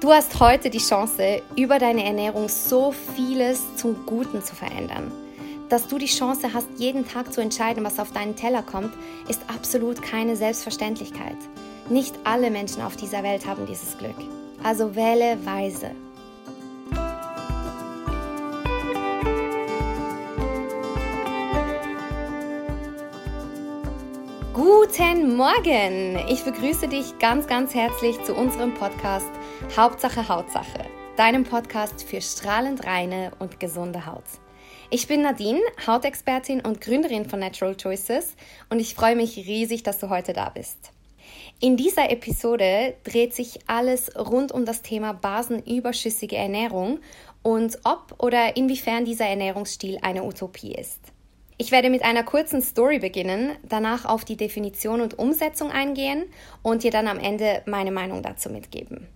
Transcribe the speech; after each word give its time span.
Du 0.00 0.12
hast 0.12 0.38
heute 0.38 0.70
die 0.70 0.78
Chance, 0.78 1.42
über 1.56 1.80
deine 1.80 2.04
Ernährung 2.04 2.48
so 2.48 2.92
vieles 3.16 3.74
zum 3.74 4.06
Guten 4.06 4.44
zu 4.44 4.54
verändern. 4.54 5.10
Dass 5.70 5.88
du 5.88 5.98
die 5.98 6.06
Chance 6.06 6.54
hast, 6.54 6.68
jeden 6.76 7.04
Tag 7.04 7.32
zu 7.32 7.40
entscheiden, 7.40 7.82
was 7.82 7.98
auf 7.98 8.12
deinen 8.12 8.36
Teller 8.36 8.62
kommt, 8.62 8.94
ist 9.28 9.42
absolut 9.48 10.00
keine 10.00 10.36
Selbstverständlichkeit. 10.36 11.36
Nicht 11.88 12.14
alle 12.22 12.52
Menschen 12.52 12.80
auf 12.80 12.94
dieser 12.94 13.24
Welt 13.24 13.44
haben 13.44 13.66
dieses 13.66 13.98
Glück. 13.98 14.14
Also 14.62 14.94
wähle 14.94 15.36
weise. 15.44 15.90
Guten 24.58 25.36
Morgen! 25.36 26.18
Ich 26.28 26.42
begrüße 26.42 26.88
dich 26.88 27.16
ganz, 27.20 27.46
ganz 27.46 27.76
herzlich 27.76 28.20
zu 28.24 28.34
unserem 28.34 28.74
Podcast 28.74 29.30
Hauptsache 29.76 30.28
Hautsache, 30.28 30.84
deinem 31.16 31.44
Podcast 31.44 32.02
für 32.02 32.20
strahlend 32.20 32.84
reine 32.84 33.30
und 33.38 33.60
gesunde 33.60 34.04
Haut. 34.04 34.24
Ich 34.90 35.06
bin 35.06 35.22
Nadine, 35.22 35.60
Hautexpertin 35.86 36.60
und 36.62 36.80
Gründerin 36.80 37.30
von 37.30 37.38
Natural 37.38 37.76
Choices 37.76 38.34
und 38.68 38.80
ich 38.80 38.96
freue 38.96 39.14
mich 39.14 39.36
riesig, 39.36 39.84
dass 39.84 40.00
du 40.00 40.08
heute 40.08 40.32
da 40.32 40.48
bist. 40.48 40.90
In 41.60 41.76
dieser 41.76 42.10
Episode 42.10 42.94
dreht 43.04 43.36
sich 43.36 43.60
alles 43.68 44.10
rund 44.16 44.50
um 44.50 44.64
das 44.64 44.82
Thema 44.82 45.12
basenüberschüssige 45.12 46.36
Ernährung 46.36 46.98
und 47.44 47.78
ob 47.84 48.16
oder 48.18 48.56
inwiefern 48.56 49.04
dieser 49.04 49.26
Ernährungsstil 49.26 50.00
eine 50.02 50.24
Utopie 50.24 50.74
ist. 50.74 51.12
Ich 51.60 51.72
werde 51.72 51.90
mit 51.90 52.04
einer 52.04 52.22
kurzen 52.22 52.62
Story 52.62 53.00
beginnen, 53.00 53.50
danach 53.68 54.04
auf 54.04 54.24
die 54.24 54.36
Definition 54.36 55.00
und 55.00 55.18
Umsetzung 55.18 55.72
eingehen 55.72 56.24
und 56.62 56.84
dir 56.84 56.92
dann 56.92 57.08
am 57.08 57.18
Ende 57.18 57.62
meine 57.66 57.90
Meinung 57.90 58.22
dazu 58.22 58.48
mitgeben. 58.48 59.08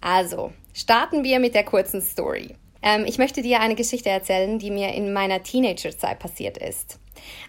Also, 0.00 0.52
starten 0.72 1.24
wir 1.24 1.40
mit 1.40 1.56
der 1.56 1.64
kurzen 1.64 2.00
Story. 2.00 2.54
Ähm, 2.80 3.04
ich 3.06 3.18
möchte 3.18 3.42
dir 3.42 3.60
eine 3.60 3.74
Geschichte 3.74 4.08
erzählen, 4.08 4.60
die 4.60 4.70
mir 4.70 4.94
in 4.94 5.12
meiner 5.12 5.42
Teenagerzeit 5.42 6.20
passiert 6.20 6.58
ist. 6.58 7.00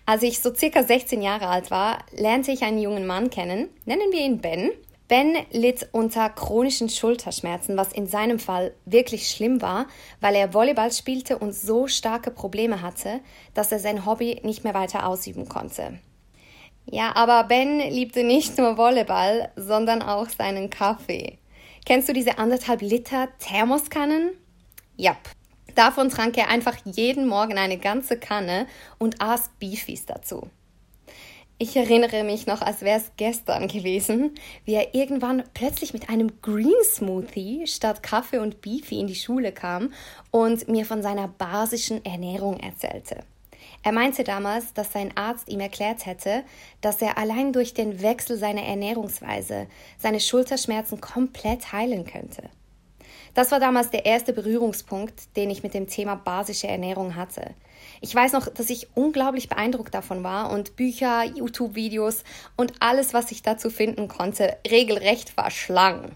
Als 0.07 0.23
ich 0.23 0.39
so 0.39 0.53
circa 0.53 0.81
16 0.81 1.21
Jahre 1.21 1.47
alt 1.47 1.69
war, 1.69 1.99
lernte 2.11 2.51
ich 2.51 2.63
einen 2.63 2.81
jungen 2.81 3.05
Mann 3.05 3.29
kennen, 3.29 3.69
nennen 3.85 4.11
wir 4.11 4.21
ihn 4.21 4.41
Ben, 4.41 4.71
Ben 5.11 5.35
litt 5.51 5.89
unter 5.91 6.29
chronischen 6.29 6.87
Schulterschmerzen, 6.87 7.75
was 7.75 7.91
in 7.91 8.07
seinem 8.07 8.39
Fall 8.39 8.73
wirklich 8.85 9.27
schlimm 9.27 9.61
war, 9.61 9.87
weil 10.21 10.35
er 10.35 10.53
Volleyball 10.53 10.89
spielte 10.93 11.37
und 11.37 11.53
so 11.53 11.89
starke 11.89 12.31
Probleme 12.31 12.81
hatte, 12.81 13.19
dass 13.53 13.73
er 13.73 13.79
sein 13.79 14.05
Hobby 14.05 14.39
nicht 14.43 14.63
mehr 14.63 14.73
weiter 14.73 15.05
ausüben 15.05 15.49
konnte. 15.49 15.99
Ja, 16.85 17.13
aber 17.13 17.43
Ben 17.43 17.79
liebte 17.79 18.23
nicht 18.23 18.57
nur 18.57 18.77
Volleyball, 18.77 19.51
sondern 19.57 20.01
auch 20.01 20.29
seinen 20.29 20.69
Kaffee. 20.69 21.39
Kennst 21.85 22.07
du 22.07 22.13
diese 22.13 22.37
anderthalb 22.37 22.81
Liter 22.81 23.27
Thermoskannen? 23.37 24.29
Ja, 24.95 25.17
davon 25.75 26.07
trank 26.07 26.37
er 26.37 26.47
einfach 26.47 26.77
jeden 26.85 27.27
Morgen 27.27 27.57
eine 27.57 27.77
ganze 27.77 28.17
Kanne 28.17 28.65
und 28.97 29.21
aß 29.21 29.51
Beefies 29.59 30.05
dazu. 30.05 30.47
Ich 31.61 31.75
erinnere 31.75 32.23
mich 32.23 32.47
noch, 32.47 32.63
als 32.63 32.81
wäre 32.81 32.97
es 32.97 33.11
gestern 33.17 33.67
gewesen, 33.67 34.31
wie 34.65 34.73
er 34.73 34.95
irgendwann 34.95 35.43
plötzlich 35.53 35.93
mit 35.93 36.09
einem 36.09 36.41
Green 36.41 36.73
Smoothie 36.83 37.67
statt 37.67 38.01
Kaffee 38.01 38.39
und 38.39 38.61
Beefy 38.61 38.99
in 38.99 39.05
die 39.05 39.13
Schule 39.13 39.51
kam 39.51 39.93
und 40.31 40.67
mir 40.67 40.87
von 40.87 41.03
seiner 41.03 41.27
basischen 41.27 42.03
Ernährung 42.03 42.59
erzählte. 42.59 43.17
Er 43.83 43.91
meinte 43.91 44.23
damals, 44.23 44.73
dass 44.73 44.91
sein 44.91 45.15
Arzt 45.15 45.49
ihm 45.49 45.59
erklärt 45.59 46.07
hätte, 46.07 46.43
dass 46.81 46.99
er 46.99 47.19
allein 47.19 47.53
durch 47.53 47.75
den 47.75 48.01
Wechsel 48.01 48.39
seiner 48.39 48.63
Ernährungsweise 48.63 49.67
seine 49.99 50.19
Schulterschmerzen 50.19 50.99
komplett 50.99 51.71
heilen 51.71 52.05
könnte. 52.05 52.49
Das 53.33 53.51
war 53.51 53.59
damals 53.59 53.89
der 53.89 54.05
erste 54.05 54.33
Berührungspunkt, 54.33 55.35
den 55.37 55.49
ich 55.49 55.63
mit 55.63 55.73
dem 55.73 55.87
Thema 55.87 56.15
basische 56.15 56.67
Ernährung 56.67 57.15
hatte. 57.15 57.51
Ich 58.01 58.13
weiß 58.13 58.33
noch, 58.33 58.47
dass 58.47 58.69
ich 58.69 58.89
unglaublich 58.95 59.47
beeindruckt 59.47 59.93
davon 59.93 60.23
war 60.23 60.51
und 60.51 60.75
Bücher, 60.75 61.23
YouTube-Videos 61.23 62.23
und 62.57 62.73
alles, 62.79 63.13
was 63.13 63.31
ich 63.31 63.41
dazu 63.41 63.69
finden 63.69 64.07
konnte, 64.07 64.57
regelrecht 64.69 65.29
verschlang. 65.29 66.15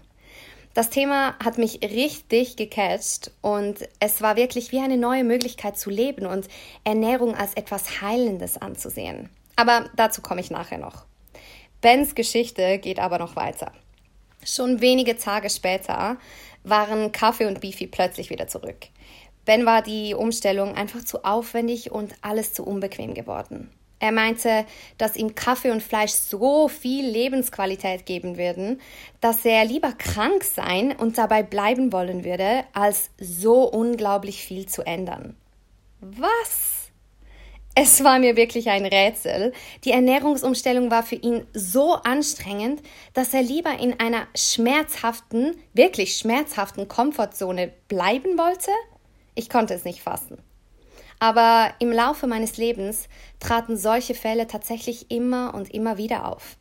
Das 0.74 0.90
Thema 0.90 1.34
hat 1.42 1.56
mich 1.56 1.80
richtig 1.82 2.56
gecatcht 2.56 3.30
und 3.40 3.88
es 3.98 4.20
war 4.20 4.36
wirklich 4.36 4.72
wie 4.72 4.80
eine 4.80 4.98
neue 4.98 5.24
Möglichkeit 5.24 5.78
zu 5.78 5.88
leben 5.88 6.26
und 6.26 6.48
Ernährung 6.84 7.34
als 7.34 7.54
etwas 7.54 8.02
Heilendes 8.02 8.58
anzusehen. 8.60 9.30
Aber 9.56 9.88
dazu 9.96 10.20
komme 10.20 10.42
ich 10.42 10.50
nachher 10.50 10.76
noch. 10.76 11.06
Bens 11.80 12.14
Geschichte 12.14 12.78
geht 12.78 12.98
aber 12.98 13.18
noch 13.18 13.36
weiter. 13.36 13.72
Schon 14.44 14.82
wenige 14.82 15.16
Tage 15.16 15.48
später 15.48 16.18
waren 16.68 17.12
Kaffee 17.12 17.46
und 17.46 17.60
Beefy 17.60 17.86
plötzlich 17.86 18.30
wieder 18.30 18.48
zurück. 18.48 18.88
Ben 19.44 19.64
war 19.64 19.82
die 19.82 20.14
Umstellung 20.14 20.74
einfach 20.74 21.04
zu 21.04 21.24
aufwendig 21.24 21.92
und 21.92 22.14
alles 22.20 22.52
zu 22.52 22.64
unbequem 22.64 23.14
geworden. 23.14 23.70
Er 23.98 24.12
meinte, 24.12 24.66
dass 24.98 25.16
ihm 25.16 25.34
Kaffee 25.34 25.70
und 25.70 25.82
Fleisch 25.82 26.12
so 26.12 26.68
viel 26.68 27.06
Lebensqualität 27.06 28.04
geben 28.04 28.36
würden, 28.36 28.80
dass 29.20 29.44
er 29.44 29.64
lieber 29.64 29.92
krank 29.92 30.44
sein 30.44 30.94
und 30.94 31.16
dabei 31.16 31.42
bleiben 31.42 31.92
wollen 31.92 32.24
würde, 32.24 32.64
als 32.74 33.10
so 33.18 33.62
unglaublich 33.62 34.42
viel 34.42 34.66
zu 34.66 34.82
ändern. 34.82 35.34
Was? 36.00 36.85
Es 37.78 38.02
war 38.02 38.18
mir 38.18 38.36
wirklich 38.36 38.70
ein 38.70 38.86
Rätsel. 38.86 39.52
Die 39.84 39.90
Ernährungsumstellung 39.90 40.90
war 40.90 41.02
für 41.02 41.16
ihn 41.16 41.46
so 41.52 41.92
anstrengend, 41.92 42.80
dass 43.12 43.34
er 43.34 43.42
lieber 43.42 43.78
in 43.78 44.00
einer 44.00 44.26
schmerzhaften, 44.34 45.54
wirklich 45.74 46.16
schmerzhaften 46.16 46.88
Komfortzone 46.88 47.70
bleiben 47.88 48.38
wollte, 48.38 48.70
ich 49.34 49.50
konnte 49.50 49.74
es 49.74 49.84
nicht 49.84 50.00
fassen. 50.00 50.38
Aber 51.18 51.74
im 51.78 51.92
Laufe 51.92 52.26
meines 52.26 52.56
Lebens 52.56 53.10
traten 53.40 53.76
solche 53.76 54.14
Fälle 54.14 54.46
tatsächlich 54.46 55.10
immer 55.10 55.52
und 55.52 55.74
immer 55.74 55.98
wieder 55.98 56.32
auf. 56.32 56.56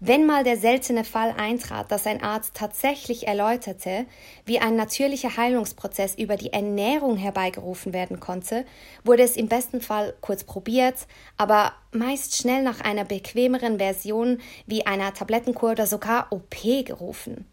Wenn 0.00 0.26
mal 0.26 0.44
der 0.44 0.56
seltene 0.56 1.04
Fall 1.04 1.34
eintrat, 1.36 1.90
dass 1.90 2.06
ein 2.06 2.22
Arzt 2.22 2.54
tatsächlich 2.54 3.26
erläuterte, 3.26 4.06
wie 4.44 4.58
ein 4.58 4.76
natürlicher 4.76 5.36
Heilungsprozess 5.36 6.14
über 6.16 6.36
die 6.36 6.52
Ernährung 6.52 7.16
herbeigerufen 7.16 7.92
werden 7.92 8.20
konnte, 8.20 8.64
wurde 9.04 9.22
es 9.22 9.36
im 9.36 9.48
besten 9.48 9.80
Fall 9.80 10.14
kurz 10.20 10.44
probiert, 10.44 11.06
aber 11.36 11.72
meist 11.92 12.36
schnell 12.36 12.62
nach 12.62 12.80
einer 12.80 13.04
bequemeren 13.04 13.78
Version 13.78 14.40
wie 14.66 14.86
einer 14.86 15.14
Tablettenkur 15.14 15.72
oder 15.72 15.86
sogar 15.86 16.26
OP 16.30 16.56
gerufen. 16.84 17.46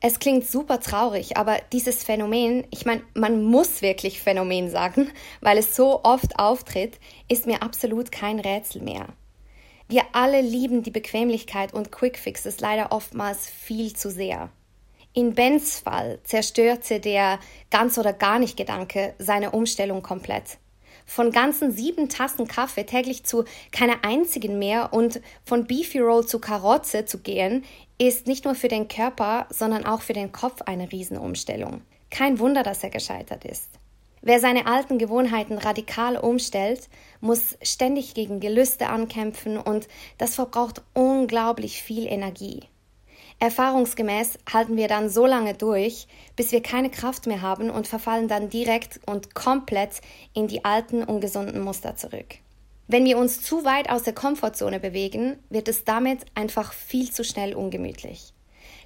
Es 0.00 0.18
klingt 0.18 0.46
super 0.46 0.80
traurig, 0.80 1.36
aber 1.36 1.56
dieses 1.72 2.04
Phänomen, 2.04 2.66
ich 2.70 2.84
meine, 2.84 3.02
man 3.14 3.42
muss 3.42 3.80
wirklich 3.80 4.20
Phänomen 4.20 4.70
sagen, 4.70 5.10
weil 5.40 5.58
es 5.58 5.74
so 5.74 6.04
oft 6.04 6.38
auftritt, 6.38 7.00
ist 7.28 7.46
mir 7.46 7.62
absolut 7.62 8.12
kein 8.12 8.38
Rätsel 8.38 8.82
mehr. 8.82 9.06
Wir 9.88 10.02
alle 10.12 10.40
lieben 10.40 10.82
die 10.82 10.90
Bequemlichkeit 10.90 11.72
und 11.72 11.92
Quickfixes 11.92 12.58
leider 12.60 12.90
oftmals 12.90 13.48
viel 13.48 13.94
zu 13.94 14.10
sehr. 14.10 14.50
In 15.12 15.34
Bens 15.34 15.78
Fall 15.78 16.18
zerstörte 16.24 16.98
der 16.98 17.38
ganz 17.70 17.96
oder 17.96 18.12
gar 18.12 18.38
nicht 18.38 18.56
Gedanke 18.56 19.14
seine 19.18 19.52
Umstellung 19.52 20.02
komplett. 20.02 20.58
Von 21.06 21.30
ganzen 21.30 21.70
sieben 21.70 22.08
Tassen 22.08 22.48
Kaffee 22.48 22.84
täglich 22.84 23.24
zu 23.24 23.44
keiner 23.70 24.04
einzigen 24.04 24.58
mehr 24.58 24.92
und 24.92 25.20
von 25.44 25.66
Beefy 25.66 26.00
Roll 26.00 26.26
zu 26.26 26.40
Karotze 26.40 27.04
zu 27.04 27.18
gehen, 27.18 27.64
ist 27.96 28.26
nicht 28.26 28.44
nur 28.44 28.56
für 28.56 28.68
den 28.68 28.88
Körper, 28.88 29.46
sondern 29.50 29.86
auch 29.86 30.02
für 30.02 30.14
den 30.14 30.32
Kopf 30.32 30.62
eine 30.62 30.90
Riesenumstellung. 30.90 31.82
Kein 32.10 32.40
Wunder, 32.40 32.64
dass 32.64 32.82
er 32.82 32.90
gescheitert 32.90 33.44
ist. 33.44 33.75
Wer 34.26 34.40
seine 34.40 34.66
alten 34.66 34.98
Gewohnheiten 34.98 35.56
radikal 35.56 36.16
umstellt, 36.16 36.88
muss 37.20 37.56
ständig 37.62 38.12
gegen 38.12 38.40
Gelüste 38.40 38.88
ankämpfen 38.88 39.56
und 39.56 39.86
das 40.18 40.34
verbraucht 40.34 40.82
unglaublich 40.94 41.80
viel 41.80 42.08
Energie. 42.08 42.64
Erfahrungsgemäß 43.38 44.38
halten 44.52 44.76
wir 44.76 44.88
dann 44.88 45.10
so 45.10 45.26
lange 45.26 45.54
durch, 45.54 46.08
bis 46.34 46.50
wir 46.50 46.60
keine 46.60 46.90
Kraft 46.90 47.28
mehr 47.28 47.40
haben 47.40 47.70
und 47.70 47.86
verfallen 47.86 48.26
dann 48.26 48.50
direkt 48.50 48.98
und 49.06 49.36
komplett 49.36 50.00
in 50.34 50.48
die 50.48 50.64
alten 50.64 51.04
ungesunden 51.04 51.60
Muster 51.60 51.94
zurück. 51.94 52.38
Wenn 52.88 53.04
wir 53.04 53.18
uns 53.18 53.42
zu 53.42 53.64
weit 53.64 53.90
aus 53.90 54.02
der 54.02 54.14
Komfortzone 54.14 54.80
bewegen, 54.80 55.38
wird 55.50 55.68
es 55.68 55.84
damit 55.84 56.26
einfach 56.34 56.72
viel 56.72 57.12
zu 57.12 57.22
schnell 57.22 57.54
ungemütlich. 57.54 58.32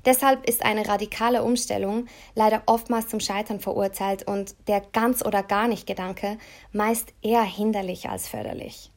Deshalb 0.04 0.48
ist 0.48 0.64
eine 0.64 0.88
radikale 0.88 1.42
Umstellung 1.42 2.06
leider 2.34 2.62
oftmals 2.66 3.08
zum 3.08 3.20
Scheitern 3.20 3.60
verurteilt 3.60 4.26
und 4.26 4.54
der 4.66 4.80
ganz 4.92 5.24
oder 5.24 5.42
gar 5.42 5.68
nicht 5.68 5.86
Gedanke 5.86 6.38
meist 6.72 7.12
eher 7.22 7.42
hinderlich 7.42 8.08
als 8.08 8.28
förderlich. 8.28 8.90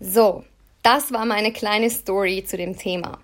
So, 0.00 0.44
das 0.82 1.12
war 1.12 1.24
meine 1.24 1.52
kleine 1.52 1.90
Story 1.90 2.44
zu 2.46 2.56
dem 2.56 2.76
Thema. 2.76 3.18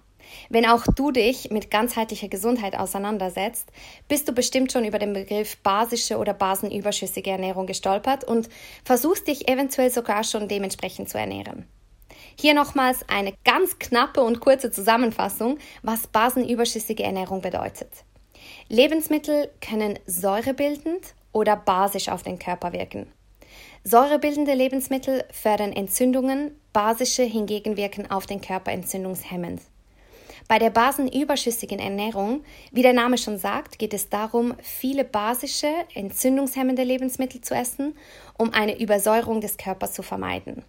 Wenn 0.48 0.66
auch 0.66 0.84
du 0.96 1.10
dich 1.10 1.50
mit 1.50 1.70
ganzheitlicher 1.70 2.28
Gesundheit 2.28 2.76
auseinandersetzt, 2.76 3.70
bist 4.08 4.28
du 4.28 4.32
bestimmt 4.32 4.72
schon 4.72 4.84
über 4.84 4.98
den 4.98 5.12
Begriff 5.12 5.58
basische 5.58 6.18
oder 6.18 6.34
basenüberschüssige 6.34 7.30
Ernährung 7.30 7.66
gestolpert 7.66 8.24
und 8.24 8.48
versuchst 8.84 9.28
dich 9.28 9.48
eventuell 9.48 9.90
sogar 9.90 10.24
schon 10.24 10.48
dementsprechend 10.48 11.08
zu 11.08 11.18
ernähren. 11.18 11.66
Hier 12.36 12.54
nochmals 12.54 13.08
eine 13.08 13.34
ganz 13.44 13.78
knappe 13.78 14.20
und 14.20 14.40
kurze 14.40 14.70
Zusammenfassung, 14.70 15.58
was 15.82 16.06
basenüberschüssige 16.06 17.02
Ernährung 17.02 17.40
bedeutet. 17.40 17.90
Lebensmittel 18.68 19.50
können 19.60 19.98
säurebildend 20.06 21.14
oder 21.32 21.56
basisch 21.56 22.08
auf 22.08 22.22
den 22.22 22.38
Körper 22.38 22.72
wirken. 22.72 23.06
Säurebildende 23.84 24.54
Lebensmittel 24.54 25.24
fördern 25.30 25.72
Entzündungen, 25.72 26.58
basische 26.72 27.22
hingegen 27.22 27.76
wirken 27.76 28.10
auf 28.10 28.26
den 28.26 28.40
Körper 28.40 28.72
entzündungshemmend. 28.72 29.60
Bei 30.48 30.58
der 30.58 30.70
basenüberschüssigen 30.70 31.78
Ernährung, 31.78 32.44
wie 32.70 32.82
der 32.82 32.92
Name 32.92 33.16
schon 33.16 33.38
sagt, 33.38 33.78
geht 33.78 33.94
es 33.94 34.10
darum, 34.10 34.54
viele 34.62 35.04
basische, 35.04 35.70
entzündungshemmende 35.94 36.82
Lebensmittel 36.82 37.40
zu 37.40 37.54
essen, 37.54 37.96
um 38.36 38.52
eine 38.52 38.78
Übersäuerung 38.78 39.40
des 39.40 39.56
Körpers 39.56 39.94
zu 39.94 40.02
vermeiden. 40.02 40.62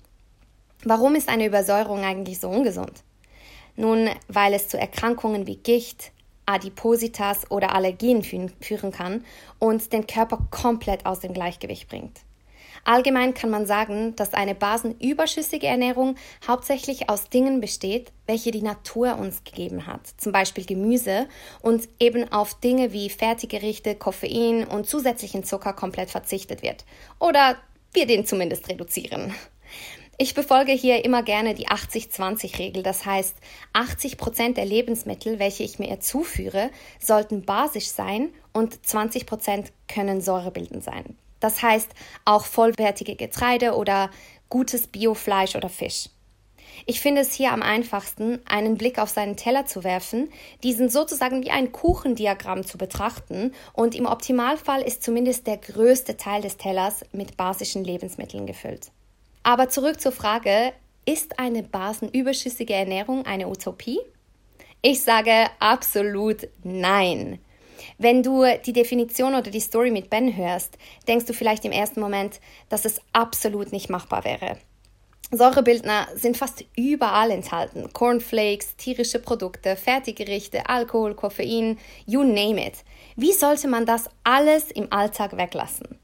Warum 0.88 1.16
ist 1.16 1.30
eine 1.30 1.48
Übersäuerung 1.48 2.04
eigentlich 2.04 2.40
so 2.40 2.48
ungesund? 2.48 3.04
Nun, 3.76 4.08
weil 4.28 4.54
es 4.54 4.68
zu 4.68 4.78
Erkrankungen 4.78 5.48
wie 5.48 5.58
Gicht, 5.58 6.12
Adipositas 6.46 7.50
oder 7.50 7.74
Allergien 7.74 8.22
führen 8.22 8.92
kann 8.92 9.26
und 9.58 9.92
den 9.92 10.06
Körper 10.06 10.46
komplett 10.52 11.08
aus 11.08 11.22
dem 11.22 11.34
Gleichgewicht 11.34 11.90
bringt. 11.90 12.20
Allgemein 12.84 13.34
kann 13.34 13.50
man 13.50 13.66
sagen, 13.66 14.16
dass 14.16 14.36
eine 14.36 14.54
basenüberschüssige 14.54 15.66
Ernährung 15.66 16.18
hauptsächlich 16.48 17.10
aus 17.10 17.30
Dingen 17.30 17.62
besteht, 17.62 18.12
welche 18.28 18.52
die 18.52 18.62
Natur 18.62 19.18
uns 19.18 19.44
gegeben 19.44 19.88
hat, 19.88 20.02
zum 20.18 20.32
Beispiel 20.32 20.66
Gemüse, 20.66 21.28
und 21.64 21.90
eben 22.00 22.32
auf 22.32 22.60
Dinge 22.60 22.94
wie 22.94 23.10
Fertiggerichte, 23.10 23.96
Koffein 23.96 24.66
und 24.68 24.88
zusätzlichen 24.88 25.44
Zucker 25.44 25.74
komplett 25.74 26.12
verzichtet 26.12 26.62
wird. 26.62 26.86
Oder 27.20 27.58
wir 27.92 28.06
den 28.06 28.28
zumindest 28.28 28.70
reduzieren. 28.70 29.34
Ich 30.18 30.34
befolge 30.34 30.72
hier 30.72 31.04
immer 31.04 31.24
gerne 31.24 31.56
die 31.56 31.68
80-20-Regel. 31.68 32.84
Das 32.84 33.06
heißt, 33.06 33.36
80 33.74 34.18
Prozent 34.18 34.56
der 34.56 34.66
Lebensmittel, 34.66 35.40
welche 35.40 35.64
ich 35.64 35.78
mir 35.78 36.00
zuführe, 36.00 36.70
sollten 37.00 37.42
basisch 37.42 37.88
sein 37.88 38.30
und 38.54 38.86
20 38.86 39.26
Prozent 39.26 39.74
können 39.90 40.22
säurebildend 40.22 40.86
sein. 40.86 41.18
Das 41.42 41.62
heißt 41.62 41.90
auch 42.24 42.46
vollwertige 42.46 43.18
Getreide 43.18 43.76
oder 43.76 44.10
gutes 44.48 44.88
Biofleisch 44.88 45.58
oder 45.58 45.68
Fisch. 45.68 46.10
Ich 46.86 47.02
finde 47.02 47.22
es 47.22 47.34
hier 47.34 47.52
am 47.52 47.62
einfachsten, 47.62 48.40
einen 48.48 48.78
Blick 48.78 49.00
auf 49.00 49.10
seinen 49.10 49.36
Teller 49.36 49.66
zu 49.66 49.84
werfen, 49.84 50.30
diesen 50.64 50.90
sozusagen 50.90 51.44
wie 51.44 51.52
ein 51.52 51.74
Kuchendiagramm 51.74 52.66
zu 52.66 52.78
betrachten 52.78 53.54
und 53.74 53.96
im 53.96 54.06
Optimalfall 54.06 54.82
ist 54.82 55.04
zumindest 55.04 55.46
der 55.46 55.58
größte 55.58 56.16
Teil 56.16 56.42
des 56.42 56.58
Tellers 56.58 57.04
mit 57.12 57.36
basischen 57.38 57.84
Lebensmitteln 57.84 58.46
gefüllt. 58.46 58.92
Aber 59.46 59.70
zurück 59.70 60.02
zur 60.02 60.12
Frage, 60.12 60.74
ist 61.06 61.38
eine 61.38 61.62
basenüberschüssige 61.62 62.74
Ernährung 62.74 63.28
eine 63.28 63.48
Utopie? 63.48 64.00
Ich 64.82 65.04
sage 65.04 65.46
absolut 65.60 66.48
nein. 66.64 67.38
Wenn 68.00 68.24
du 68.24 68.44
die 68.66 68.74
Definition 68.74 69.36
oder 69.36 69.52
die 69.52 69.60
Story 69.60 69.92
mit 69.92 70.10
Ben 70.10 70.36
hörst, 70.36 70.80
denkst 71.08 71.28
du 71.28 71.34
vielleicht 71.34 71.64
im 71.64 71.72
ersten 71.72 72.00
Moment, 72.00 72.40
dass 72.70 72.86
es 72.86 73.00
absolut 73.14 73.72
nicht 73.72 73.88
machbar 73.88 74.26
wäre. 74.26 74.58
Säurebildner 75.30 76.08
sind 76.16 76.38
fast 76.38 76.66
überall 76.76 77.30
enthalten. 77.30 77.94
Cornflakes, 77.94 78.76
tierische 78.78 79.20
Produkte, 79.20 79.76
Fertiggerichte, 79.76 80.68
Alkohol, 80.68 81.14
Koffein, 81.14 81.78
you 82.08 82.24
name 82.24 82.66
it. 82.66 82.84
Wie 83.16 83.34
sollte 83.34 83.68
man 83.68 83.86
das 83.86 84.10
alles 84.24 84.72
im 84.72 84.92
Alltag 84.92 85.38
weglassen? 85.38 86.00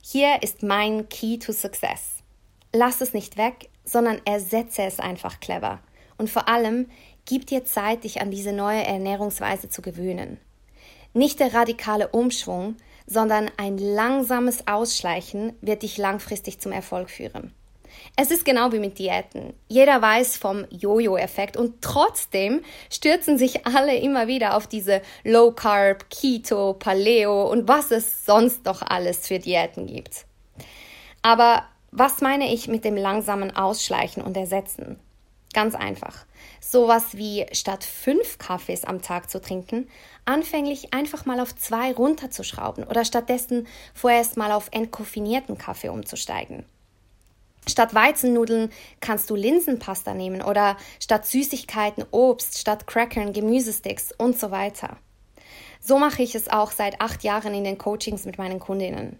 Hier 0.00 0.42
ist 0.42 0.62
mein 0.62 1.06
Key 1.10 1.36
to 1.38 1.52
Success 1.52 2.15
lass 2.76 3.00
es 3.00 3.12
nicht 3.12 3.36
weg, 3.36 3.68
sondern 3.84 4.20
ersetze 4.24 4.82
es 4.82 5.00
einfach 5.00 5.40
clever. 5.40 5.80
Und 6.18 6.30
vor 6.30 6.48
allem, 6.48 6.88
gib 7.24 7.46
dir 7.46 7.64
Zeit, 7.64 8.04
dich 8.04 8.20
an 8.20 8.30
diese 8.30 8.52
neue 8.52 8.84
Ernährungsweise 8.84 9.68
zu 9.68 9.82
gewöhnen. 9.82 10.38
Nicht 11.12 11.40
der 11.40 11.54
radikale 11.54 12.08
Umschwung, 12.08 12.76
sondern 13.06 13.50
ein 13.56 13.78
langsames 13.78 14.66
Ausschleichen 14.66 15.54
wird 15.60 15.82
dich 15.82 15.96
langfristig 15.96 16.60
zum 16.60 16.72
Erfolg 16.72 17.10
führen. 17.10 17.52
Es 18.16 18.30
ist 18.30 18.44
genau 18.44 18.72
wie 18.72 18.78
mit 18.78 18.98
Diäten. 18.98 19.54
Jeder 19.68 20.02
weiß 20.02 20.36
vom 20.36 20.66
Jojo-Effekt 20.70 21.56
und 21.56 21.80
trotzdem 21.80 22.62
stürzen 22.90 23.38
sich 23.38 23.66
alle 23.66 23.96
immer 23.96 24.26
wieder 24.26 24.56
auf 24.56 24.66
diese 24.66 25.00
Low 25.24 25.52
Carb, 25.52 26.10
Keto, 26.10 26.74
Paleo 26.74 27.50
und 27.50 27.68
was 27.68 27.90
es 27.90 28.26
sonst 28.26 28.64
noch 28.64 28.82
alles 28.82 29.26
für 29.26 29.38
Diäten 29.38 29.86
gibt. 29.86 30.26
Aber 31.22 31.64
was 31.90 32.20
meine 32.20 32.52
ich 32.52 32.68
mit 32.68 32.84
dem 32.84 32.96
langsamen 32.96 33.56
Ausschleichen 33.56 34.22
und 34.22 34.36
Ersetzen? 34.36 34.98
Ganz 35.52 35.74
einfach. 35.74 36.26
Sowas 36.60 37.16
wie 37.16 37.46
statt 37.52 37.82
fünf 37.82 38.36
Kaffees 38.38 38.84
am 38.84 39.00
Tag 39.00 39.30
zu 39.30 39.40
trinken, 39.40 39.88
anfänglich 40.26 40.92
einfach 40.92 41.24
mal 41.24 41.40
auf 41.40 41.56
zwei 41.56 41.92
runterzuschrauben 41.92 42.84
oder 42.84 43.04
stattdessen 43.04 43.66
vorerst 43.94 44.36
mal 44.36 44.52
auf 44.52 44.68
entkoffinierten 44.72 45.56
Kaffee 45.56 45.88
umzusteigen. 45.88 46.66
Statt 47.68 47.94
Weizennudeln 47.94 48.70
kannst 49.00 49.30
du 49.30 49.34
Linsenpasta 49.34 50.14
nehmen 50.14 50.42
oder 50.42 50.76
statt 51.00 51.26
Süßigkeiten 51.26 52.04
Obst, 52.10 52.58
statt 52.58 52.86
Crackern 52.86 53.32
Gemüsesticks 53.32 54.12
und 54.16 54.38
so 54.38 54.50
weiter. 54.50 54.98
So 55.80 55.98
mache 55.98 56.22
ich 56.22 56.34
es 56.34 56.48
auch 56.48 56.70
seit 56.70 57.00
acht 57.00 57.24
Jahren 57.24 57.54
in 57.54 57.64
den 57.64 57.78
Coachings 57.78 58.24
mit 58.24 58.38
meinen 58.38 58.60
Kundinnen. 58.60 59.18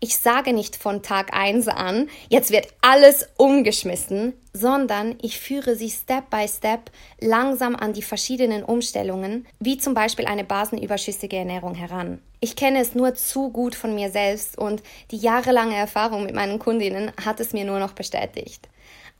Ich 0.00 0.16
sage 0.16 0.52
nicht 0.52 0.76
von 0.76 1.02
Tag 1.02 1.34
1 1.34 1.68
an, 1.68 2.08
jetzt 2.28 2.50
wird 2.50 2.68
alles 2.80 3.28
umgeschmissen, 3.36 4.34
sondern 4.52 5.16
ich 5.22 5.38
führe 5.40 5.76
sie 5.76 5.90
Step 5.90 6.30
by 6.30 6.46
Step 6.48 6.90
langsam 7.20 7.76
an 7.76 7.92
die 7.92 8.02
verschiedenen 8.02 8.62
Umstellungen, 8.62 9.46
wie 9.58 9.78
zum 9.78 9.94
Beispiel 9.94 10.26
eine 10.26 10.44
basenüberschüssige 10.44 11.36
Ernährung 11.36 11.74
heran. 11.74 12.20
Ich 12.40 12.54
kenne 12.54 12.80
es 12.80 12.94
nur 12.94 13.14
zu 13.14 13.50
gut 13.50 13.74
von 13.74 13.94
mir 13.94 14.10
selbst 14.10 14.56
und 14.56 14.82
die 15.10 15.16
jahrelange 15.16 15.74
Erfahrung 15.74 16.24
mit 16.24 16.34
meinen 16.34 16.58
Kundinnen 16.58 17.12
hat 17.24 17.40
es 17.40 17.52
mir 17.52 17.64
nur 17.64 17.80
noch 17.80 17.92
bestätigt. 17.92 18.68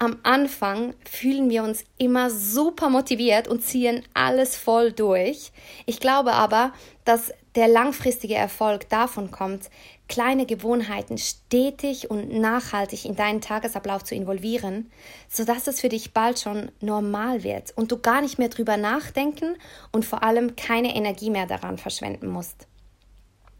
Am 0.01 0.19
Anfang 0.23 0.95
fühlen 1.05 1.51
wir 1.51 1.65
uns 1.65 1.85
immer 1.99 2.31
super 2.31 2.89
motiviert 2.89 3.49
und 3.49 3.65
ziehen 3.65 4.05
alles 4.15 4.57
voll 4.57 4.93
durch. 4.93 5.51
Ich 5.87 5.99
glaube 5.99 6.35
aber, 6.35 6.73
dass 7.05 7.33
der 7.57 7.67
langfristige 7.67 8.37
Erfolg 8.37 8.89
davon 8.91 9.33
kommt, 9.33 9.71
kleine 10.09 10.47
Gewohnheiten 10.47 11.19
stetig 11.19 12.11
und 12.11 12.33
nachhaltig 12.33 13.05
in 13.07 13.17
deinen 13.17 13.41
Tagesablauf 13.41 14.05
zu 14.05 14.15
involvieren, 14.15 14.89
sodass 15.29 15.67
es 15.67 15.81
für 15.81 15.89
dich 15.89 16.13
bald 16.13 16.39
schon 16.39 16.71
normal 16.81 17.43
wird 17.43 17.77
und 17.77 17.91
du 17.91 17.99
gar 17.99 18.21
nicht 18.21 18.39
mehr 18.39 18.51
drüber 18.51 18.77
nachdenken 18.77 19.57
und 19.91 20.05
vor 20.05 20.23
allem 20.23 20.55
keine 20.55 20.95
Energie 20.95 21.31
mehr 21.31 21.47
daran 21.47 21.77
verschwenden 21.77 22.29
musst. 22.29 22.69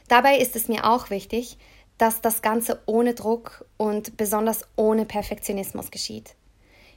Dabei 0.07 0.39
ist 0.39 0.55
es 0.55 0.69
mir 0.69 0.89
auch 0.89 1.11
wichtig, 1.11 1.59
dass 1.99 2.21
das 2.21 2.43
Ganze 2.43 2.81
ohne 2.87 3.15
Druck 3.15 3.67
und 3.77 4.17
besonders 4.17 4.63
ohne 4.77 5.05
Perfektionismus 5.05 5.91
geschieht. 5.91 6.35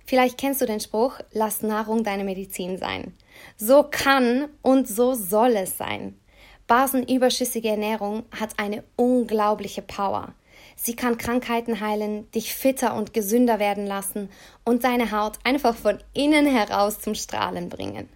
Vielleicht 0.05 0.37
kennst 0.37 0.61
du 0.61 0.65
den 0.65 0.79
Spruch, 0.79 1.19
lass 1.31 1.61
Nahrung 1.61 2.03
deine 2.03 2.23
Medizin 2.23 2.77
sein. 2.77 3.13
So 3.57 3.83
kann 3.83 4.49
und 4.61 4.87
so 4.87 5.13
soll 5.13 5.55
es 5.55 5.77
sein. 5.77 6.19
Basenüberschüssige 6.67 7.69
Ernährung 7.69 8.23
hat 8.39 8.57
eine 8.57 8.83
unglaubliche 8.95 9.81
Power. 9.81 10.33
Sie 10.75 10.95
kann 10.95 11.17
Krankheiten 11.17 11.79
heilen, 11.79 12.29
dich 12.31 12.53
fitter 12.53 12.95
und 12.95 13.13
gesünder 13.13 13.59
werden 13.59 13.85
lassen 13.85 14.29
und 14.63 14.83
deine 14.83 15.11
Haut 15.11 15.37
einfach 15.43 15.75
von 15.75 15.99
innen 16.13 16.45
heraus 16.45 17.01
zum 17.01 17.15
Strahlen 17.15 17.69
bringen. 17.69 18.09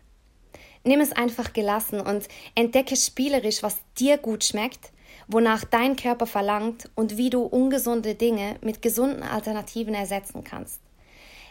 Nimm 0.84 1.01
es 1.01 1.12
einfach 1.12 1.54
gelassen 1.54 2.00
und 2.00 2.27
entdecke 2.54 2.96
spielerisch, 2.96 3.63
was 3.63 3.77
dir 3.98 4.18
gut 4.18 4.44
schmeckt, 4.44 4.92
wonach 5.27 5.63
dein 5.63 5.96
Körper 5.96 6.25
verlangt 6.27 6.89
und 6.96 7.17
wie 7.17 7.29
du 7.29 7.44
ungesunde 7.44 8.15
Dinge 8.15 8.58
mit 8.62 8.82
gesunden 8.82 9.24
Alternativen 9.24 9.94
ersetzen 9.94 10.44
kannst. 10.44 10.82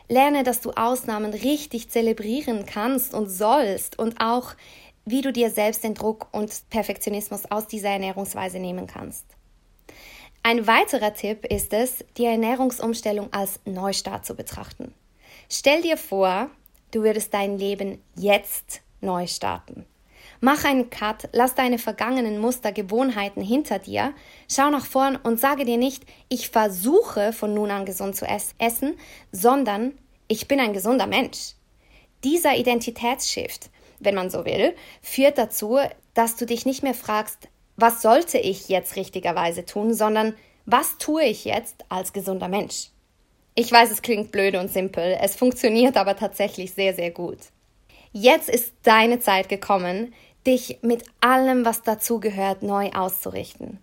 Lerne, 0.08 0.42
dass 0.42 0.60
du 0.60 0.72
Ausnahmen 0.72 1.32
richtig 1.32 1.88
zelebrieren 1.88 2.66
kannst 2.66 3.14
und 3.14 3.28
sollst 3.28 3.98
und 3.98 4.20
auch 4.20 4.54
wie 5.06 5.22
du 5.22 5.32
dir 5.32 5.50
selbst 5.50 5.84
den 5.84 5.94
Druck 5.94 6.28
und 6.32 6.68
Perfektionismus 6.70 7.50
aus 7.50 7.66
dieser 7.66 7.90
Ernährungsweise 7.90 8.58
nehmen 8.58 8.86
kannst. 8.86 9.24
Ein 10.42 10.66
weiterer 10.66 11.14
Tipp 11.14 11.46
ist 11.46 11.72
es, 11.72 12.04
die 12.18 12.26
Ernährungsumstellung 12.26 13.32
als 13.32 13.60
Neustart 13.64 14.26
zu 14.26 14.34
betrachten. 14.34 14.92
Stell 15.50 15.82
dir 15.82 15.96
vor, 15.96 16.50
du 16.90 17.02
würdest 17.02 17.32
dein 17.32 17.58
Leben 17.58 18.02
jetzt 18.14 18.82
neu 19.00 19.26
starten. 19.26 19.86
Mach 20.44 20.64
einen 20.64 20.90
Cut, 20.90 21.28
lass 21.32 21.54
deine 21.54 21.78
vergangenen 21.78 22.38
Muster, 22.38 22.70
Gewohnheiten 22.70 23.40
hinter 23.40 23.78
dir, 23.78 24.12
schau 24.50 24.68
nach 24.68 24.84
vorn 24.84 25.16
und 25.16 25.40
sage 25.40 25.64
dir 25.64 25.78
nicht, 25.78 26.04
ich 26.28 26.50
versuche 26.50 27.32
von 27.32 27.54
nun 27.54 27.70
an 27.70 27.86
gesund 27.86 28.14
zu 28.14 28.26
essen, 28.26 28.98
sondern 29.32 29.92
ich 30.28 30.46
bin 30.46 30.60
ein 30.60 30.74
gesunder 30.74 31.06
Mensch. 31.06 31.54
Dieser 32.24 32.56
Identitätsshift 32.56 33.70
wenn 34.00 34.14
man 34.14 34.30
so 34.30 34.44
will, 34.44 34.74
führt 35.02 35.38
dazu, 35.38 35.78
dass 36.14 36.36
du 36.36 36.46
dich 36.46 36.66
nicht 36.66 36.82
mehr 36.82 36.94
fragst, 36.94 37.48
was 37.76 38.02
sollte 38.02 38.38
ich 38.38 38.68
jetzt 38.68 38.96
richtigerweise 38.96 39.64
tun, 39.64 39.94
sondern 39.94 40.34
was 40.66 40.98
tue 40.98 41.24
ich 41.24 41.44
jetzt 41.44 41.84
als 41.88 42.12
gesunder 42.12 42.48
Mensch? 42.48 42.90
Ich 43.56 43.70
weiß, 43.70 43.90
es 43.90 44.02
klingt 44.02 44.32
blöd 44.32 44.56
und 44.56 44.70
simpel, 44.70 45.16
es 45.20 45.36
funktioniert 45.36 45.96
aber 45.96 46.16
tatsächlich 46.16 46.72
sehr, 46.72 46.94
sehr 46.94 47.10
gut. 47.10 47.38
Jetzt 48.12 48.48
ist 48.48 48.72
deine 48.82 49.18
Zeit 49.18 49.48
gekommen, 49.48 50.14
dich 50.46 50.78
mit 50.82 51.04
allem, 51.20 51.64
was 51.64 51.82
dazugehört, 51.82 52.62
neu 52.62 52.90
auszurichten. 52.90 53.78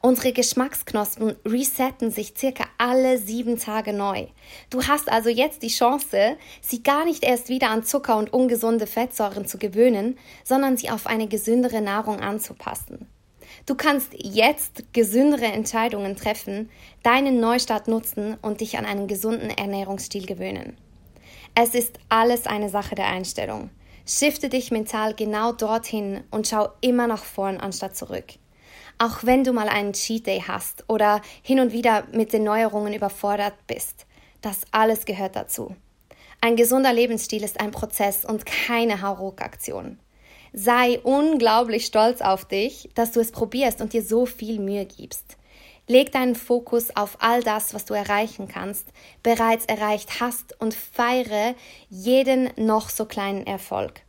Unsere 0.00 0.32
Geschmacksknospen 0.32 1.36
resetten 1.44 2.10
sich 2.10 2.34
circa 2.36 2.64
alle 2.78 3.18
sieben 3.18 3.58
Tage 3.58 3.92
neu. 3.92 4.26
Du 4.70 4.82
hast 4.84 5.10
also 5.10 5.28
jetzt 5.28 5.62
die 5.62 5.68
Chance, 5.68 6.36
sie 6.60 6.82
gar 6.82 7.04
nicht 7.04 7.24
erst 7.24 7.48
wieder 7.48 7.70
an 7.70 7.84
Zucker 7.84 8.16
und 8.16 8.32
ungesunde 8.32 8.86
Fettsäuren 8.86 9.46
zu 9.46 9.58
gewöhnen, 9.58 10.18
sondern 10.44 10.76
sie 10.76 10.90
auf 10.90 11.06
eine 11.06 11.28
gesündere 11.28 11.80
Nahrung 11.80 12.20
anzupassen. 12.20 13.06
Du 13.64 13.74
kannst 13.74 14.12
jetzt 14.12 14.92
gesündere 14.92 15.46
Entscheidungen 15.46 16.16
treffen, 16.16 16.70
deinen 17.02 17.40
Neustart 17.40 17.88
nutzen 17.88 18.36
und 18.42 18.60
dich 18.60 18.78
an 18.78 18.84
einen 18.84 19.08
gesunden 19.08 19.50
Ernährungsstil 19.50 20.26
gewöhnen. 20.26 20.76
Es 21.54 21.74
ist 21.74 21.98
alles 22.08 22.46
eine 22.46 22.68
Sache 22.68 22.94
der 22.94 23.06
Einstellung. 23.06 23.70
Shifte 24.08 24.48
dich 24.48 24.70
mental 24.70 25.14
genau 25.14 25.50
dorthin 25.50 26.22
und 26.30 26.46
schau 26.46 26.68
immer 26.80 27.08
nach 27.08 27.24
vorn 27.24 27.58
anstatt 27.58 27.96
zurück. 27.96 28.34
Auch 28.98 29.24
wenn 29.24 29.42
du 29.42 29.52
mal 29.52 29.68
einen 29.68 29.94
Cheat 29.94 30.26
Day 30.28 30.44
hast 30.46 30.84
oder 30.88 31.20
hin 31.42 31.58
und 31.58 31.72
wieder 31.72 32.04
mit 32.12 32.32
den 32.32 32.44
Neuerungen 32.44 32.94
überfordert 32.94 33.54
bist, 33.66 34.06
das 34.42 34.60
alles 34.70 35.06
gehört 35.06 35.34
dazu. 35.34 35.74
Ein 36.40 36.54
gesunder 36.54 36.92
Lebensstil 36.92 37.42
ist 37.42 37.60
ein 37.60 37.72
Prozess 37.72 38.24
und 38.24 38.46
keine 38.46 39.02
Hauruck-Aktion. 39.02 39.98
Sei 40.52 41.00
unglaublich 41.00 41.84
stolz 41.84 42.20
auf 42.20 42.44
dich, 42.44 42.88
dass 42.94 43.10
du 43.10 43.18
es 43.18 43.32
probierst 43.32 43.80
und 43.80 43.92
dir 43.92 44.02
so 44.02 44.24
viel 44.24 44.60
Mühe 44.60 44.86
gibst. 44.86 45.36
Leg 45.88 46.10
deinen 46.10 46.34
Fokus 46.34 46.94
auf 46.96 47.18
all 47.20 47.42
das, 47.42 47.72
was 47.72 47.84
du 47.84 47.94
erreichen 47.94 48.48
kannst, 48.48 48.88
bereits 49.22 49.66
erreicht 49.66 50.20
hast 50.20 50.60
und 50.60 50.74
feiere 50.74 51.54
jeden 51.88 52.50
noch 52.56 52.88
so 52.88 53.04
kleinen 53.04 53.46
Erfolg. 53.46 54.02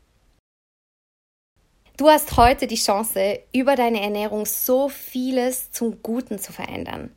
Du 1.97 2.09
hast 2.09 2.37
heute 2.37 2.67
die 2.67 2.75
Chance, 2.75 3.39
über 3.53 3.75
deine 3.75 4.01
Ernährung 4.01 4.45
so 4.45 4.89
vieles 4.89 5.71
zum 5.71 6.01
Guten 6.03 6.39
zu 6.39 6.51
verändern. 6.51 7.11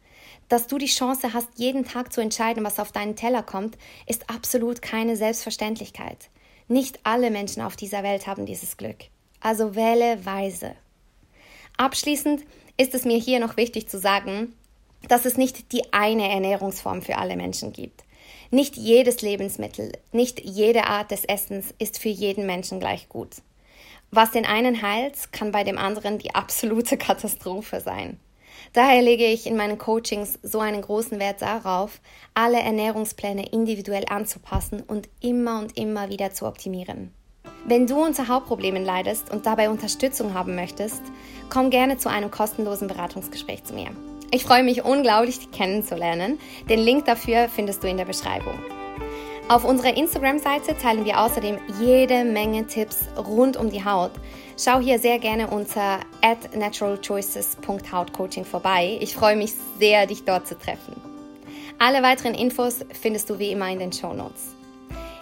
Dass 0.49 0.67
du 0.67 0.79
die 0.79 0.87
Chance 0.87 1.33
hast, 1.33 1.49
jeden 1.57 1.85
Tag 1.85 2.13
zu 2.13 2.21
entscheiden, 2.21 2.65
was 2.65 2.79
auf 2.79 2.91
deinen 2.91 3.15
Teller 3.15 3.43
kommt, 3.43 3.79
ist 4.07 4.29
absolut 4.29 4.83
keine 4.83 5.17
Selbstverständlichkeit. 5.17 6.29
Nicht 6.67 7.01
alle 7.03 7.31
Menschen 7.31 7.63
auf 7.63 7.77
dieser 7.77 8.03
Welt 8.03 8.27
haben 8.27 8.47
dieses 8.47 8.77
Glück. 8.77 8.97
Also 9.41 9.75
wähle 9.75 10.25
weise. 10.25 10.75
Abschließend 11.77 12.45
ist 12.81 12.95
es 12.95 13.05
mir 13.05 13.19
hier 13.19 13.41
noch 13.41 13.59
wichtig 13.59 13.91
zu 13.91 13.99
sagen, 13.99 14.55
dass 15.07 15.27
es 15.27 15.37
nicht 15.37 15.73
die 15.73 15.93
eine 15.93 16.31
Ernährungsform 16.31 17.03
für 17.03 17.19
alle 17.19 17.37
Menschen 17.37 17.75
gibt. 17.75 18.05
Nicht 18.51 18.75
jedes 18.77 19.21
Lebensmittel, 19.21 19.93
nicht 20.13 20.41
jede 20.41 20.87
Art 20.87 21.11
des 21.11 21.27
Essens 21.27 21.75
ist 21.79 21.99
für 21.99 22.09
jeden 22.09 22.47
Menschen 22.47 22.81
gleich 22.81 23.11
gut. 23.11 23.43
Was 24.11 24.31
den 24.31 24.47
einen 24.47 24.81
heilt, 24.81 25.31
kann 25.31 25.53
bei 25.53 25.63
dem 25.63 25.77
anderen 25.77 26.17
die 26.19 26.35
absolute 26.35 26.97
Katastrophe 26.99 27.81
sein. 27.81 28.19
Daher 28.73 29.03
lege 29.03 29.27
ich 29.27 29.47
in 29.47 29.59
meinen 29.59 29.77
Coachings 29.77 30.39
so 30.43 30.61
einen 30.61 30.81
großen 30.81 31.19
Wert 31.19 31.43
darauf, 31.43 32.01
alle 32.33 32.61
Ernährungspläne 32.61 33.47
individuell 33.51 34.07
anzupassen 34.09 34.83
und 34.83 35.07
immer 35.21 35.59
und 35.59 35.77
immer 35.77 36.09
wieder 36.09 36.33
zu 36.33 36.47
optimieren. 36.47 37.13
Wenn 37.65 37.87
du 37.87 38.03
unter 38.03 38.29
Hauptproblemen 38.29 38.85
leidest 38.85 39.31
und 39.31 39.47
dabei 39.47 39.71
Unterstützung 39.71 40.35
haben 40.35 40.55
möchtest, 40.55 41.03
komm 41.51 41.71
gerne 41.71 41.99
zu 41.99 42.09
einem 42.09 42.31
kostenlosen 42.31 42.89
Beratungsgespräch 42.89 43.65
zu 43.65 43.75
mir. 43.75 43.91
Ich 44.31 44.45
freue 44.45 44.63
mich 44.63 44.85
unglaublich, 44.85 45.41
dich 45.41 45.51
kennenzulernen. 45.51 46.39
Den 46.69 46.79
Link 46.79 47.05
dafür 47.05 47.49
findest 47.49 47.83
du 47.83 47.89
in 47.89 47.97
der 47.97 48.05
Beschreibung. 48.05 48.55
Auf 49.49 49.65
unserer 49.65 49.97
Instagram-Seite 49.97 50.79
teilen 50.79 51.05
wir 51.05 51.21
außerdem 51.21 51.59
jede 51.81 52.25
Menge 52.25 52.69
Tipps 52.69 53.09
rund 53.17 53.57
um 53.57 53.69
die 53.69 53.85
Haut. 53.85 54.13
Schau 54.57 54.79
hier 54.79 55.01
sehr 55.01 55.19
gerne 55.19 55.49
unter 55.49 55.99
naturalchoices.hautcoaching 56.55 58.45
vorbei. 58.45 58.97
Ich 59.01 59.15
freue 59.15 59.35
mich 59.35 59.55
sehr, 59.81 60.07
dich 60.07 60.25
dort 60.25 60.47
zu 60.47 60.57
treffen. 60.57 60.95
Alle 61.81 62.01
weiteren 62.03 62.35
Infos 62.35 62.85
findest 62.93 63.29
du 63.29 63.41
wie 63.41 63.51
immer 63.51 63.69
in 63.69 63.81
den 63.81 63.93
Show 63.93 64.13
Notes. 64.13 64.55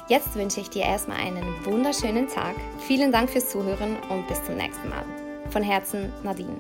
Jetzt 0.09 0.35
wünsche 0.37 0.61
ich 0.61 0.71
dir 0.71 0.85
erstmal 0.85 1.19
einen 1.19 1.45
wunderschönen 1.67 2.29
Tag. 2.29 2.55
Vielen 2.87 3.13
Dank 3.13 3.29
fürs 3.29 3.51
Zuhören 3.51 3.99
und 4.09 4.27
bis 4.27 4.43
zum 4.43 4.57
nächsten 4.57 4.89
Mal. 4.89 5.05
Von 5.51 5.63
Herzen, 5.63 6.11
Nadine. 6.23 6.57